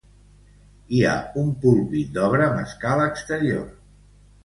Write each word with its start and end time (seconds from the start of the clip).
Hi 0.95 1.01
ha 1.09 1.13
un 1.43 1.53
púlpit 1.67 2.11
d'obra 2.17 2.49
amb 2.49 2.65
escala 2.65 3.09
exterior. 3.15 3.73